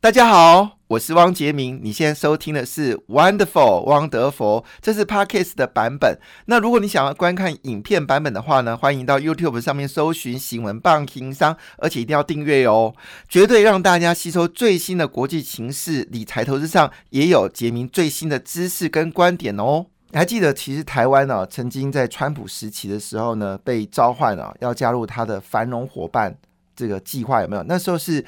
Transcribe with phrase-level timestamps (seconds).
[0.00, 1.80] 大家好，我是汪杰明。
[1.82, 6.16] 你现在收听的是 Wonderful 汪德佛，这是 Podcast 的版本。
[6.46, 12.94] 那如果你想要观看影片版本的话呢，欢迎到 YouTube 上面搜寻“新闻棒情商”，而且一定要订阅哦，
[13.28, 19.86] 绝对让大家吸收最新的国际情势、理财投资上也有杰明最新的知识跟观点哦。
[20.12, 26.38] 还记得，其实台湾呢，曾经在川普时期的时候呢，被召唤了要加入他的繁荣伙伴
[26.76, 27.64] 这个计划，有没有？
[27.64, 28.24] 那时候是。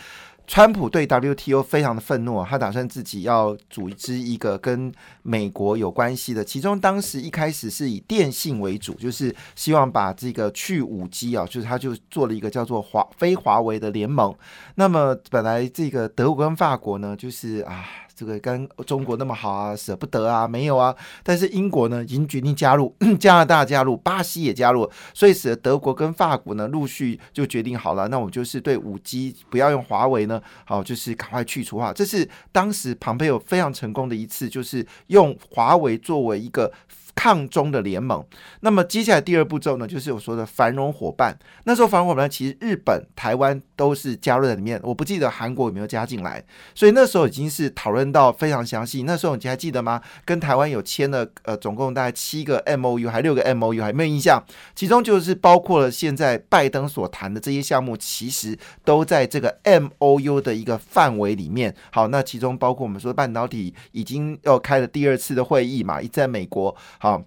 [0.53, 4.93] 川普对 WTO 非常的愤怒，他打算自己要组织一个跟
[5.23, 6.45] 美国有关系的。
[6.45, 14.35] 其中当时一开始是以电信为主，就是希望把这个去五 G 啊，就是他就做了一个叫做华非华为的联盟。
[14.75, 17.87] 那么本来这个德国跟法国呢，就是啊。
[18.21, 20.95] 这个跟中国那么好啊，舍不得啊，没有啊。
[21.23, 28.09] 但是英国呢，已经决定加入， 加拿大加入，巴西也加入，所以使得德国跟法国呢，陆续就决定好了。
[28.09, 31.93] 那我们就是对五 G 不要用华为呢，好，就是赶快去除哈。
[31.93, 36.71] 这是当时庞培有非常成功的一次，就是用华为作为一个。
[37.13, 38.25] 抗中的联盟，
[38.61, 41.37] 那么接下来第二步骤呢，就是我说的繁荣伙伴。
[41.65, 46.45] 那时候繁荣伙伴其实日本、台湾都是加入在里面，我不记得韩国有没有加进来。
[46.75, 49.05] 所以那时候已经是讨论到非常详细。
[49.05, 50.03] 那时候你还记得吗？
[50.27, 54.45] 跟台湾有签了呃，总共大概七个 M O U，还六个 M O U，还没有印象。
[54.75, 61.75] 其中就是包括了现在拜登所谈的这些项目，其实都在这个 M O U 的一个范围里面。
[61.91, 67.23] 好，那其中包括我们说半导体已经要开了第二次的会议嘛，一在美国好。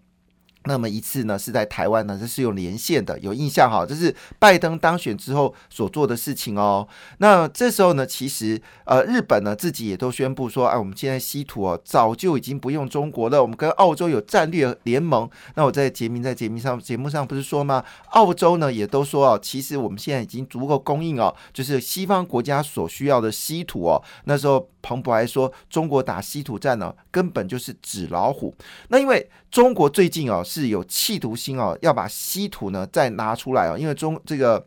[0.65, 6.87] 那么一次呢，是在台湾呢，这是有连线的，有印象哈，这是拜登当选之后所做的事情哦。
[7.17, 15.29] 那这时候呢，其实呃，日本呢自己也都宣布说，哎，我们现在稀土哦，早就已经不用中国了，我们跟澳洲有战略联盟。
[15.55, 17.83] 那我在节目在节目上节目上不是说吗？
[18.11, 24.01] 澳洲呢也都说哦，其实我们现在已经足够供应哦，就是西方国家所需要的稀土哦。
[24.25, 28.55] 那时候彭博还说，中国打稀土战呢，根本就是纸老虎。
[28.89, 30.43] 那因为中国最近哦。
[30.43, 34.63] 是有企图心哦，要把稀土呢再拿出来哦，因为中这个。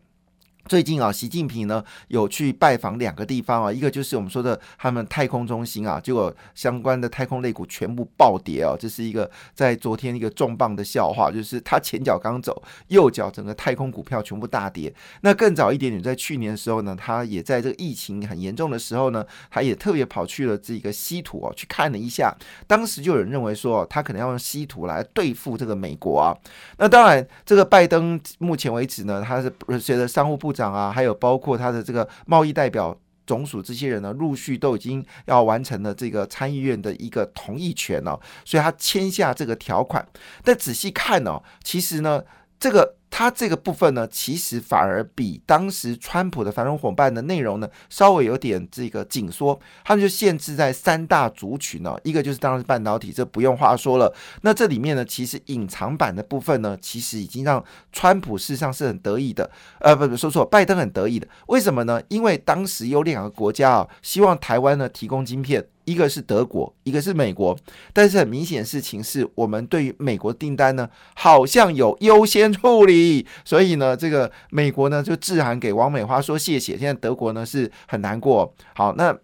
[0.69, 14.93] 最近啊，习近平呢有去拜访两个地方啊，一个就是我们说的他们太空中心啊，结果相关的太空类股全部暴跌啊，这是一个在昨天一个重磅的笑话，就是他前脚刚走，右脚整个太空股票全部大跌。
[15.21, 22.37] 那更早一点点，在去年的时候呢，他也在这个疫情很严重的时候呢，他也特别跑去了这个稀土哦，去看了一下。
[22.67, 26.35] 当时就有人认为说，他可能要用稀土来对付这个美国啊。
[26.79, 30.56] 那当然，这个拜登目前为止呢，他是随着商务部。
[30.57, 40.09] 长啊，还有包括他的这个贸易代表总署这些人呢，陆续都已经要完成了这个参议院的一个同意权了，所以他签下这个条款。
[40.43, 42.25] 但仔细看呢，其实呢，
[42.59, 42.96] 这个。
[43.19, 49.59] 它这个部分呢，其实反而比当时川普的繁荣伙伴的内容呢，稍微有点这个紧缩。
[49.83, 54.15] 他们就限制在三大族群呢，一个就是当时半导体，这不用话说了。
[54.43, 59.51] 那这里面呢，其实隐藏版的部分呢，其实已经让川普事实上是很得意的。
[59.81, 61.27] 呃，不不，说错，拜登很得意的。
[61.47, 62.03] 为什么呢？
[62.09, 65.67] 因为当时有两个国家啊，希望台湾呢提供晶片。
[65.87, 67.57] 一个是德国，一个是美国，
[67.95, 76.77] 但是很明显的事情是我们对于美国订单呢，好像有优先处理，所以呢，这个美国呢就致函给王美花说谢谢。
[76.77, 78.53] 现在德国呢是很难过。
[78.75, 79.17] 好，那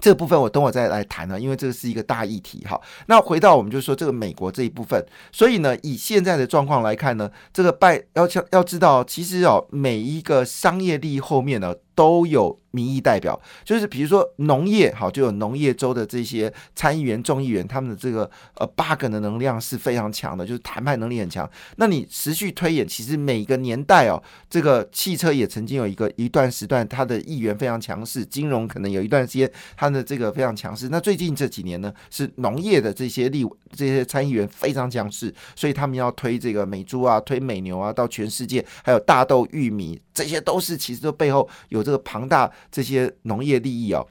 [0.00, 2.66] 这部分我等会再来谈呢，因为这个是一个大议题。
[2.68, 12.58] 好，那回到我们就说这个美国这一部分，所以呢，以现在的状况来看呢，这个拜要要知道，其实哦，每一个商业利益后面呢都有。
[12.74, 21.48] 民意代表就是比如说农业好，就有农业州的这些参议员、众议员，他们的这个呃 bug 的能量是非常强的，就是谈判能力很强。
[21.76, 30.88] 那你持续推演，其实每个年代哦，这个汽车也曾经有一个一段时段，它的议员非常强势，金融可能有一段时间它的这个非常强势。
[30.88, 42.50] 那最近这几年呢，是农业的这些立这些参议员非常强势，所以他们要推这个美猪啊，推美牛啊，到全世界，还有大豆、玉米，这些都是其实都背后有这个庞大。
[42.70, 44.06] 这些农业利益哦，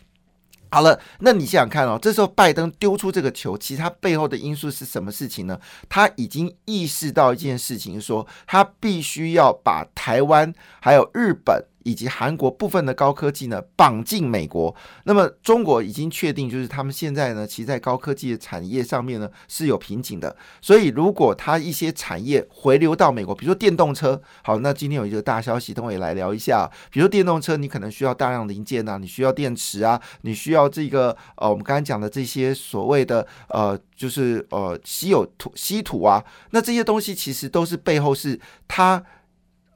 [0.69, 5.59] 好了，那你想想看哦，这时候拜登丢出这个球，其实他背后的因素是什么事情呢？
[5.87, 11.65] 他已经意识到一件事情，说他必须要把台湾还有日本。
[11.83, 20.35] 以及韩国部分的高科技呢绑进美国，那么中国已经确定，就是他们现在呢，其实在高科技的产业上面呢是有瓶颈的。
[20.61, 26.69] 所以如果它一些产业回流到美国，比如说电动车，好，那今天有一个大消息，等会也来聊一下。
[26.89, 39.03] 比如说电动车，你可能需要大量零件啊，你需要电池啊，你需要这个呃，我们刚才讲的这些所谓的呃，就是呃稀有土稀土啊，那这些东西其实都是背后是它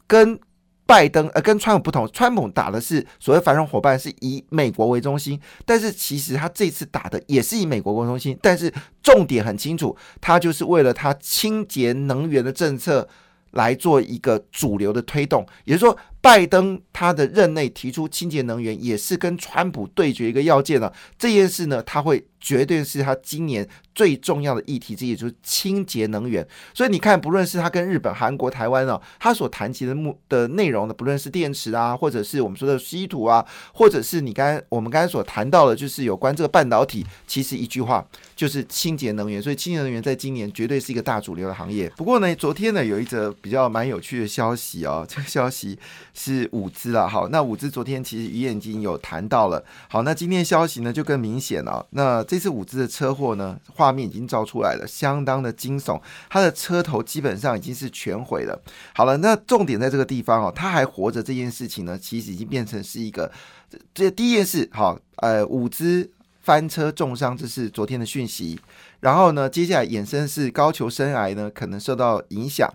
[0.08, 0.40] 跟。
[0.88, 8.74] 拜登呃跟川普不同，川普打的是所谓繁荣伙伴是以美国为中心，但是其实他这次打的也是以美国为中心，但是
[9.04, 13.08] 重点很清楚，他就是为了他清洁能源的政策
[13.52, 15.96] 来做一个主流的推动，也就是说。
[16.20, 20.92] 拜登他的任内提出清洁能源，也是跟川普对决一个要件了。
[21.18, 26.48] 这件事呢，他会绝对是他今年最重要的议题之一，就是清洁能源。
[26.74, 39.42] 所以你看，不论是他跟日本、韩国、台湾哦，他所谈及的目的内容呢，不论是电池啊，或者是我们说的稀土啊，或者是你刚我们刚才所谈到的，就是有关这个半导体，其实一句话就是清洁能源。
[39.42, 41.92] 所以清洁能源在今年绝对是一个大主流的行业。
[41.98, 45.78] 不过呢，昨天呢有一则比较蛮有趣的消息哦，这个消息。
[46.14, 58.62] 是五支了，好，那五支昨天其实鱼眼睛有谈到了，好，那今天消息呢就更明显了，那这次五支的车祸呢，画面已经照出来了，相当的惊悚，它的车头基本上已经是全毁了。
[58.94, 63.32] 好了，那重点在这个地方哦，他还活着这件事情呢，其实已经变成是一个
[63.94, 66.10] 这第一件事，好，呃，五支
[66.42, 68.60] 翻车重伤，这是昨天的讯息，
[69.00, 72.72] 然后呢，接下来衍生是高球生癌呢可能受到影响。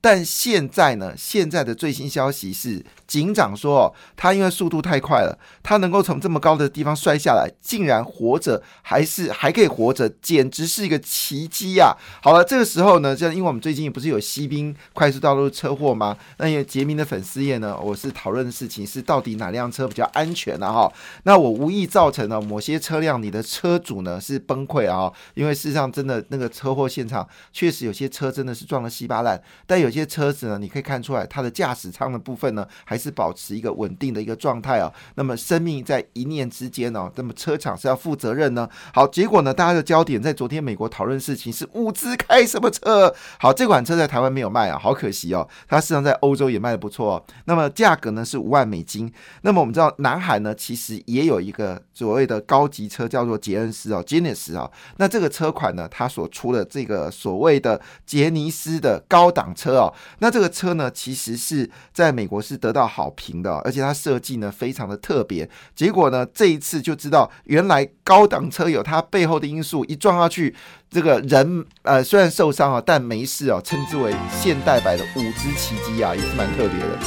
[0.00, 1.14] 但现在呢？
[1.16, 2.84] 现在的最新消息是，
[3.14, 11.96] 警长说，他因为速度太快了，他能够从这么高的地方摔下来，竟然活着，还是还可以活着，简直是一个奇迹呀！
[12.20, 16.16] 好了，这个时候呢，像因为我们最近不是有西滨快速道路车祸吗？
[16.38, 20.72] 那因为杰明的粉丝页呢，我是讨论的事情是到底哪辆车比较安全呢？
[20.72, 29.94] 哈，那我无意造成了某些车辆你的车主呢是崩溃啊，因为事实上真的那个车祸现场确实有些车真的是撞得稀巴烂，但有。
[29.94, 34.90] 些车子呢，你可以看出来，它的驾驶舱的部分呢，还是是保持一个稳定的一个状态啊。
[35.16, 38.66] 那么生命在一念之间哦，那么车厂是要负责任呢。
[38.94, 43.14] 好，结果呢，大家的焦点在昨天美国讨论事情是物资开什么车？
[43.38, 45.46] 好，这款车在台湾没有卖啊，好可惜哦。
[45.68, 47.24] 它实际上在欧洲也卖的不错哦。
[47.44, 49.12] 那么价格呢是五万美金。
[49.42, 54.70] 那么我们知道，南海呢其实也有一个所谓的高级车，叫做杰恩斯哦，杰尼斯啊。
[54.96, 59.92] 那这个车款呢，它所出的这个所谓的杰尼斯的高档车哦。
[60.20, 65.48] 那这个车呢，其实是在美国是得到好评的，而且它设计呢非常的特别。
[65.74, 70.54] 结果呢，这一次就知道原来高档车有它背后的因素，一撞下去，
[70.90, 76.98] 这个人呃虽然受伤啊，但没事哦，称之为现代版的五只奇迹啊，也是蛮特别的。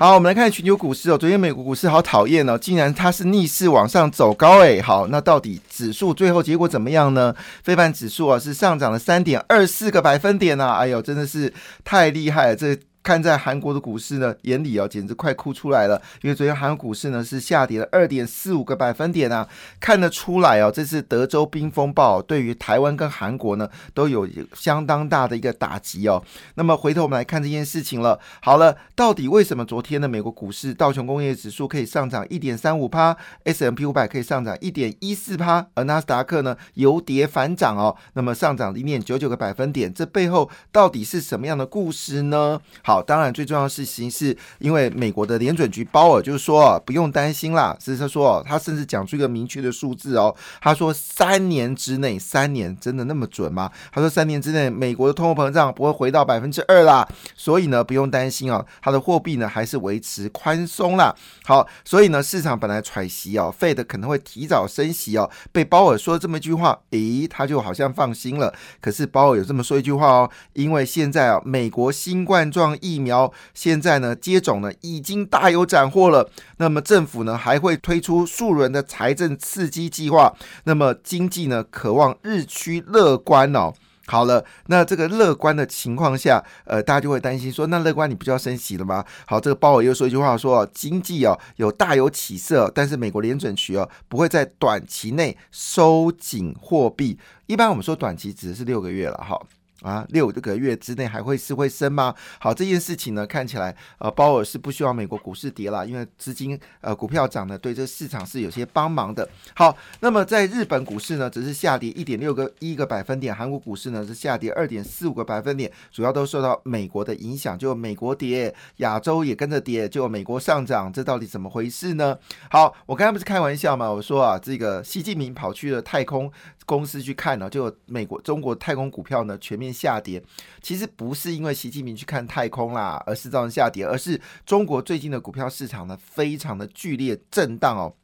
[0.00, 1.18] 好，我们来看全球股市哦。
[1.18, 4.80] 昨天美国股市好讨厌哦，竟然它是逆势往上走高诶。
[4.80, 7.34] 好，那到底指数最后结果怎么样呢？
[7.64, 10.76] 非凡指数啊是上涨了三点二四个百分点呐。
[10.78, 11.52] 哎呦，真的是
[11.82, 12.78] 太厉害了这。
[13.08, 15.98] 看在韩国的股市呢眼里哦，简直快哭出来了。
[16.20, 19.48] 因为昨天韩国股市呢是下跌了二点四五个百分点啊，
[19.80, 26.22] 看得出来哦，这次德州冰风暴对于台湾跟韩国呢都有相当大的一个打击哦。
[26.56, 28.20] 那么回头我们来看这件事情了。
[28.42, 42.60] 好了，到底为什么昨天的美国股市道琼工业指数可以上涨一点三五趴，S M P 五百可以上涨一点一四趴，而纳斯达克呢由跌反涨哦，那么上涨零点九九个百分点，这背后到底是什么样的故事呢？
[42.82, 42.97] 好。
[43.02, 53.70] 当然，最重要的事情是因为美国的联准局鲍尔就是说不用担心啦，是他说他甚至讲出一个明确的数字哦，他说三年之内，三年真的那么准吗？
[53.92, 61.14] 他说三年之内美国的通货膨胀不会回到百分之二啦，所以呢不用担心哦，他的货币呢还是维持宽松啦。
[61.44, 68.52] 好，所以呢市场本来揣息哦，Fed 可能会提早升息哦，被鲍尔说这么一句话，诶，他就好像放心了。
[68.80, 83.72] 可是鲍尔有这么说一句话哦，因为现在啊美国新冠状疫苗现在呢接种呢已经大有斩获了，那么政府呢还会推出数轮的财政刺激计划，那么经济呢渴望日趋乐观哦。
[84.10, 89.04] 好了，那这个乐观的情况下，呃，大家就会担心说，那乐观你不就要升息了吗？
[89.26, 97.18] 好，这个鲍尔又说一句话说，经济哦有大有起色，但是美国联准局哦不会在短期内收紧货币，
[97.48, 99.38] 一般我们说短期指的是六个月了哈。
[99.82, 102.12] 啊，六个月之内还会是会升吗？
[102.40, 109.28] 好，这件事情呢，看起来呃，鲍尔是不希望美国股市跌了，因为资金呃股票涨呢，对这市场是有些帮忙的。
[109.54, 122.18] 好，那么在日本股市呢，只是下跌一点六个一个百分点，韩国股市呢是下跌二点四五个百分点，主要都受到美国的影响，就美国跌，亚洲也跟着跌，就美国上涨，这到底怎么回事呢？
[122.50, 126.28] 好，我刚才不是开玩笑嘛，我说啊，这个习近平跑去了太空
[126.66, 129.67] 公司去看呢，就美国中国太空股票呢全面。
[129.72, 130.22] 下跌，
[130.62, 137.94] 其实不是因为习近平去看太空啦，而是造成下跌，而是中国最近的股票市场呢非常的剧烈震荡哦。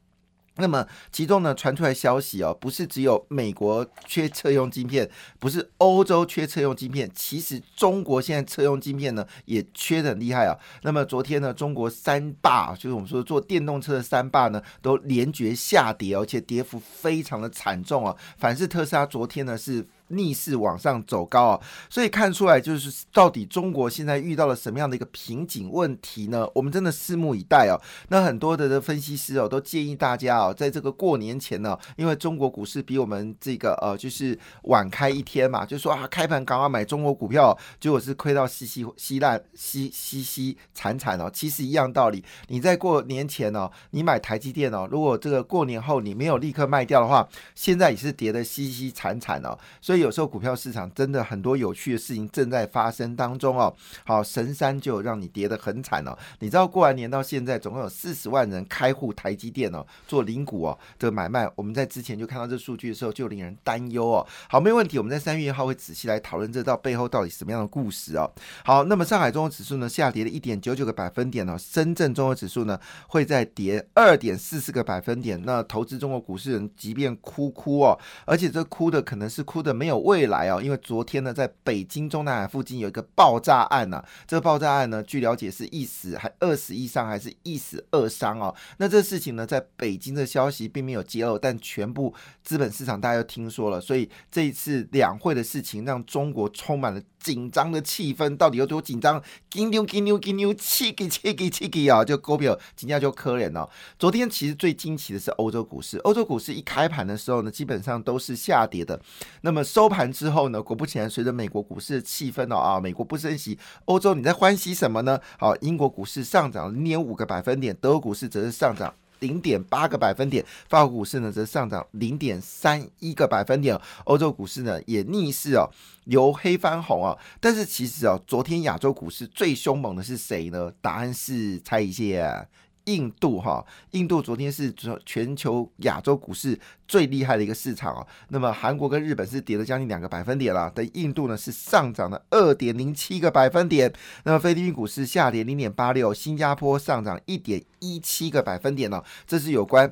[0.57, 10.55] 那么其中呢传出来消息哦，不是只有美国缺车用晶片，不是欧洲缺车用晶片，其实中国现在车用晶片呢也缺的很厉害啊。
[10.83, 18.15] 那么昨天呢，中国三霸，就是我们说做电动车的三霸呢，都连绝下跌，而且跌幅非常的惨重啊。
[18.37, 19.85] 反是特斯拉昨天呢是。
[20.09, 26.47] 逆势往上走高啊，所以看出来就是到底中国现在遇到了什么样的一个瓶颈问题呢？
[26.53, 27.79] 我们真的拭目以待哦。
[28.09, 41.29] 那很多的分析师哦都建议大家哦，在这个过年前呢，因为中国股市比我们这个呃就是晚开一天嘛，就说啊开盘刚刚买中国股票，结果是亏到稀稀稀烂稀稀稀惨惨哦。
[41.33, 49.57] 其实一样道理，你在过年前哦，你买台积电哦，如果这个过年后你没有立刻卖掉的话，现在也是跌的稀稀惨惨哦。
[49.81, 53.73] 所以有时候股票市场真的很多有趣的事情正在发生当中哦。
[54.05, 56.17] 好，神山就让你跌得很惨哦。
[56.39, 61.49] 你知道过完年到现在，总共有四十万人开户台积电哦，做零股哦的买卖。
[61.55, 64.27] 我们在之前就看到这数据的时候，就令人担忧哦。
[64.49, 68.29] 好，没问题，我们在三月一号会仔细来讨论这到背后到底什么样的故事哦。
[68.65, 75.41] 好，那么上海综合指数呢下跌了一点九九个百分点哦，深圳综合指数呢会在跌二点四四个百分点。
[75.45, 79.84] 那投资中国股市人即便哭哭哦，而且这哭的可能是哭的没。
[79.85, 84.03] 没有未来哦，因为昨天呢，在北京中南海附近有一个爆炸案呐。
[84.25, 88.55] 这个爆炸案呢，据了解是一死还二死一伤，还是一死二伤哦。
[88.77, 92.11] 那这事情呢，在北京的消息并没有揭露，但全部
[92.43, 93.79] 资本市场大家都听说了。
[93.79, 96.99] 所以这一次两会的事情，让中国充满了。
[97.25, 99.19] 紧张的气氛到底有多紧张？
[99.49, 102.05] 金牛金牛金牛，气给气给气给啊！
[102.05, 103.67] 就股票今天就可怜了。
[103.97, 109.01] 昨天其实最惊奇的是欧洲股市，欧洲股市一开盘的时候呢，基本上都是下跌的。
[109.41, 115.19] 那么收盘之后呢，果不其然，随着美国股市的气氛哦啊，美国不升息，欧洲你在欢喜什么呢？
[115.39, 118.93] 好，英国股市上涨零点五个百分点，德国股市则是上涨。
[119.19, 125.69] 零点八个百分点，法国股市呢则上涨零点三一个百分点，欧洲股市呢也逆势哦，
[126.05, 127.17] 由黑翻红啊。
[127.39, 130.71] 但是其实哦，昨天亚洲股市最凶猛的是谁呢？
[130.81, 132.47] 答案是猜一下。
[132.85, 134.73] 印度哈，印度昨天是
[135.05, 138.07] 全球亚洲股市最厉害的一个市场哦。
[138.29, 143.91] 那么韩国跟日本是跌了将近两个百分点了，但印度呢是上涨了二点零七个百分点。
[144.23, 149.03] 那么菲律宾股市下跌零点八六，新加坡上涨一点一七个百分点呢。
[149.27, 149.91] 这是有关。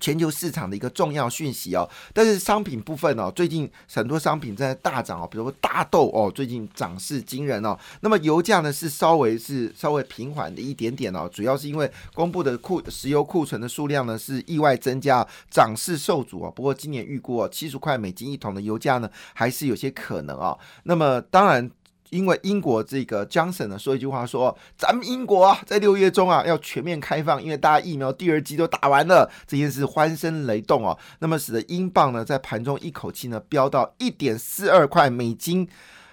[0.00, 7.78] 全球市场的一个重要讯息哦，但是商品部分哦，最近很多商品正在大涨哦，比如说大豆哦，最近涨势惊人哦。
[8.00, 16.50] 那么油价呢是稍微是稍微平缓的一点点哦，主要是因为公布的库石油库存的数量呢是意外增加，涨势受阻啊。
[16.54, 20.56] 不过今年预估哦，七十块美金一桶的油价呢还是有些可能啊。
[20.82, 21.70] 那么当然。
[22.10, 30.96] 因为英国这个 Johnson 呢说一句话说，咱们英国在六月中啊要全面开放，因为大家疫苗第二剂都打完了，这件事欢声雷动哦。
[31.18, 35.66] 那么使得英镑呢在盘中一口气呢飙到一点四二块美金，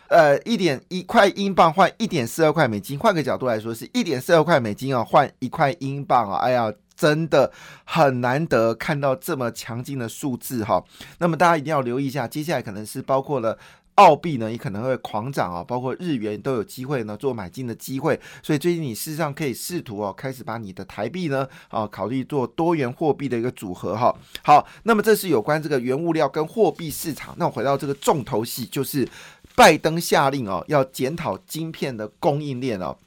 [0.08, 7.52] 呃，一点一块英镑换一点四二块美金，换个角度来说是一点四二块美金啊换一块英镑啊，哎呀，真的
[7.84, 10.84] 很难得看到这么强劲的数字哈。
[11.20, 13.58] 那么大家一定要留意一下，接下来可能是包括了。
[13.96, 24.16] 澳币呢也可能会狂涨啊，包括日元都有机会呢做买进的机会，所以最近你事实上可以试图哦开始把你的台币呢啊考虑做多元货币的一个组合哈。
[24.44, 27.36] 好，那么这是有关这个原物料跟货币市场。
[27.38, 29.08] 那我回到这个重头戏，就是
[29.56, 32.98] 拜登下令哦要检讨晶片的供应链哦。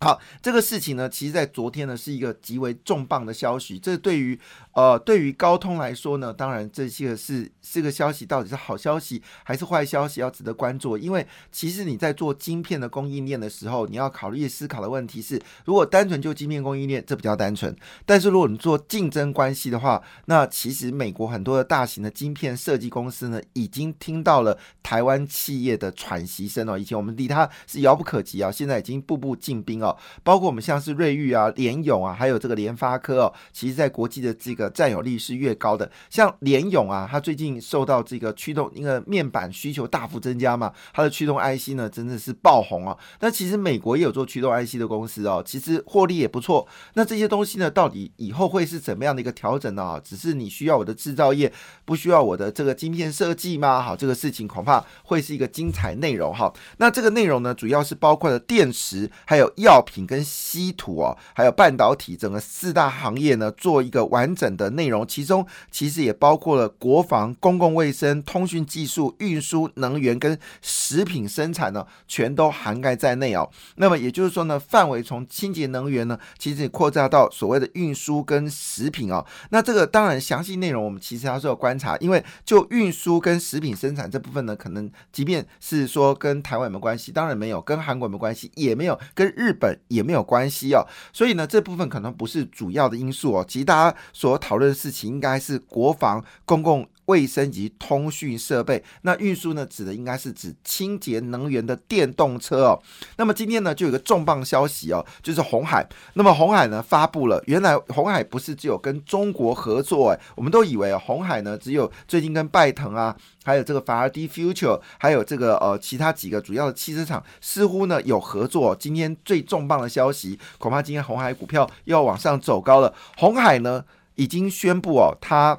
[0.00, 4.38] 好，这个事情呢，其实在昨天呢是一个极为重磅的消息，这对于。
[4.78, 10.96] 呃，对于高通来说呢，当然这些是这个消息到底是好消息还是坏消息，要值得关注。
[10.96, 17.72] 因为其实你在做晶片的供应链的时候，你要考虑思考的问题是，如果单纯就晶片供应链，这比较单纯；
[18.06, 26.78] 但是如果你做竞争关系的话，那其实美国很多的大型的晶片设计公司呢，已经听到了台湾企业的喘息声哦。
[26.78, 29.98] 以前我们离它是遥不可及啊，现在已经步步进兵哦。
[30.22, 34.67] 包括我们像是瑞昱啊、联咏啊，还有这个联发科哦，其实在国际的这个。
[34.70, 42.96] 占有率是越高的，像联咏啊，它最近受到这个驱动，因为面板需求大幅增加嘛，它的驱动 IC 呢真的是爆红啊。
[43.20, 46.66] 那其实美国也有做驱动 IC 的公司哦，其实获利也不错。
[46.94, 50.00] 那这些东西呢，到底以后会是怎么样的一个调整呢？
[50.04, 51.52] 只是你需要我的制造业，
[51.84, 53.80] 不需要我的这个晶片设计吗？
[53.80, 56.52] 好，这个事情恐怕会是一个精彩内容哈。
[56.78, 73.48] 那这个内容呢，主要是包括了电池、还有药药品跟稀土哦，还有半导体整个四大行业呢，做一个完整的内容，其中其实也包括了国防、公共卫生、通讯技术、运输、能源跟食品生产呢，全都涵盖在内哦。
[73.76, 79.24] 那么也就是说呢，范围从清洁能源呢，其实也扩大到所谓的运输跟食品哦。
[79.50, 90.84] 那这个当然详细内容我们其实还是要观察，因为就运输跟食品生产这部分呢，可能即便是说跟台湾有没关系，当然没有，跟韩国有没关系也没有，跟日本也没有关系哦。
[91.12, 93.44] 所以呢，这部分可能不是主要的因素哦。
[93.46, 96.88] 其实大家所讨论的事情应该是国防、公共。
[97.08, 102.78] 卫生及通讯设备，那运输呢，指的应该是指清洁能源的电动车哦。
[103.16, 105.88] 那么今天呢，就有个重磅消息哦，就是红海。
[106.12, 118.76] 那么红海呢，发布了，原来红海不是只有跟中国合作哎，我们都以为红海呢只有最近跟拜腾啊，还有这个法拉第 Future，还有这个呃其他几个主要的汽车厂似乎呢有合作。
[118.76, 122.92] 今天最重磅的消息，恐怕今天红海股票又要往上走高了。
[123.16, 123.82] 红海呢
[124.18, 125.58] 已经宣布哦，他。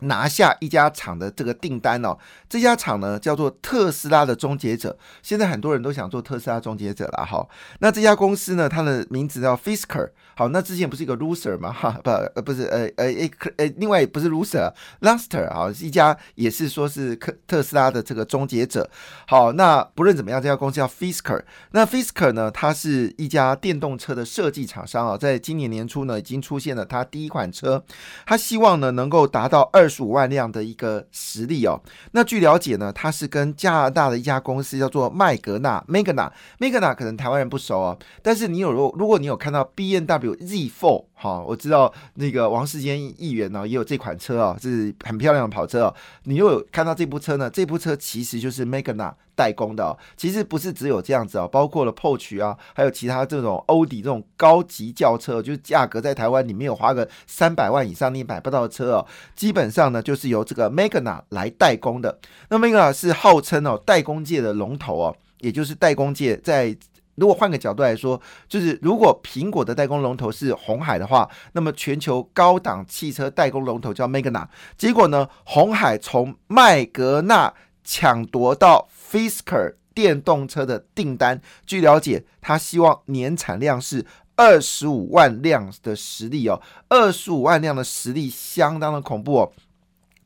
[0.00, 2.16] 拿下一家厂的这个订单哦，
[2.48, 4.96] 这家厂呢叫做特斯拉的终结者。
[5.22, 7.46] 现在很多人都想做特斯拉终结者了哈。
[7.80, 10.10] 那这家公司呢，它的名字叫 Fisker。
[10.36, 11.70] 好，那之前不是一个 loser 吗？
[11.78, 18.88] 哈，不，呃，不是，呃，呃，诶，呃，另外不是 loser，Luster 啊，一家也是说是特特斯拉的这个终结者。
[19.26, 21.42] 好，那不论怎么样，这家公司叫 Fisker。
[21.72, 27.84] 那 Fisker 呢，它是一家电动车的设计厂商啊，在今年年初呢，已经出现了它第一款车。
[28.24, 31.78] 它希望呢，能够达到二十五万辆的一个实力哦。
[32.12, 40.30] 那据了解呢，它是跟加拿大的一家公司叫做麦格纳 （Magna），Magna 可能台湾人不熟哦，但是你有如如果你有看到 B N W。
[40.30, 45.94] Z4，哈，我知道那个王世坚议员呢也有这款车啊，是很漂亮的跑车哦。
[46.24, 47.50] 你又有看到这部车呢？
[47.50, 49.96] 这部车其实就是 Magna 代工的哦。
[50.18, 59.06] 其实不是只有这样子哦，包括了 Poach 啊，还有其他这种欧迪这种高级轿车，就是价格在台湾你没有花个三百万以上你买不到的车哦。
[59.34, 62.18] 基本上呢，就是由这个 Magna 来代工的。
[62.50, 66.76] 那 Magna 是号称哦代工界的龙头哦，也就是代工界在。
[67.16, 68.18] 如果换个角度来说，
[68.48, 74.46] 就是如果苹果的代工龙头是红海的话，那么全球高档汽车代工龙头叫 Magna。
[74.78, 77.52] 结果呢，红海从麦格纳
[77.92, 81.40] 抢夺到 Fisker 电动车的订单。
[81.66, 84.06] 据了解，他希望年产量是
[84.36, 89.52] 二十五万辆的实力哦，二十五万辆的实力相当的恐怖哦。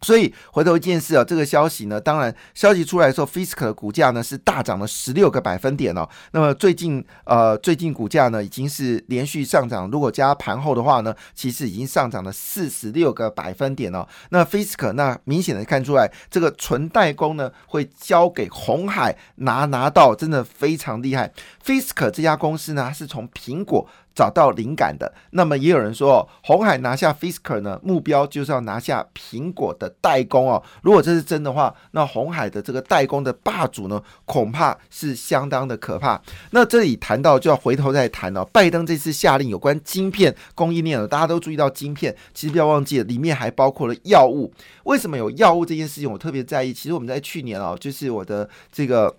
[0.04, 6.06] 所以回头一件事啊，这个消息呢，当然消息出来的时候，Fisk 的股价呢是大涨了十六个百分点哦。
[6.32, 14.06] 那么最近呃，最近股价呢已经是连续上涨，如果加盘后的话呢，其实已经上涨了四十六个百分点哦。
[14.28, 21.32] 那 Fisk 那明显的看出来，这个纯代工呢会交给红海拿拿到，真的非常厉害。
[21.64, 23.88] Fisk 这家公司呢是从苹果。
[24.14, 30.62] 找到灵感的，那么也有人说哦，红海拿下 Fisker 呢，目标就是要拿下苹果的代工哦。
[30.82, 36.20] 如果这是真的话，那红海的这个代工的霸主呢，恐怕是相当的可怕。
[36.52, 44.52] 那这里谈到就要回头再谈了，拜登这次下令有关晶片供应链了，大家都注意到晶片，其实不要忘记了，里面还包括了药物。
[44.84, 46.72] 为什么有药物这件事情，我特别在意？
[46.72, 49.16] 其实我们在去年哦，就是我的这个。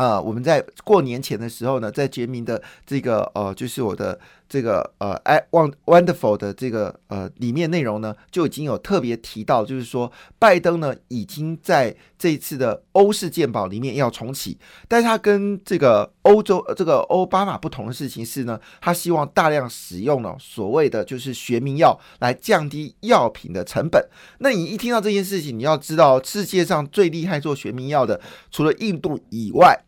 [0.00, 14.56] 啊，我们在过年前的时候呢，在杰明的这个呃，就是我的这个呃，哎，Won Wonderful 的这个呃里面内容呢，就已经有特别提到，就是说拜登呢已经在这一次的欧式鉴宝里面要重启，
[14.88, 24.02] 但是他跟这个欧洲这个奥巴马不同的事情是呢，他希望大量使用了所谓的就是学名药来降低药品的成本。
[24.38, 28.18] 那你一听到这件事情，你要知道世界上最厉害做学名药的，
[28.50, 29.78] 除了印度以外。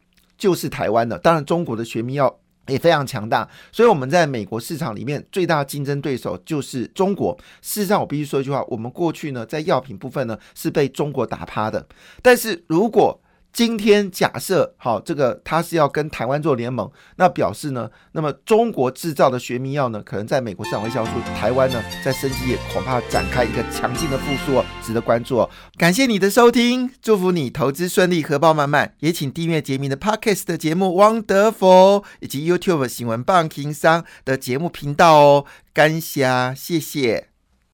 [0.43, 7.39] 就是台湾的，当然中国的学名药也非常强大，所以我们在美国市场里面最大竞争对手就是中国。
[7.61, 11.87] 事实上，我必须说一句话，我们过去呢在药品部分呢是被中国打趴的，
[12.21, 13.21] 但是如果
[13.53, 25.51] 今天假设好，这个他是要跟台湾做联盟，那表示呢，那么中国制造的学名药呢，可能在美国市场会销售，台湾呢在升级，也恐怕展开一个强劲的复苏，值得关注哦。
[25.77, 28.95] 感谢你的收听，祝福你投资顺利，荷包满满。
[29.01, 30.87] 也请订阅杰明的 Podcast 的节目
[31.23, 35.45] 《Wonderful》，以及 YouTube 新闻棒情商的节目频道哦。
[35.75, 37.32] 感谢，谢谢。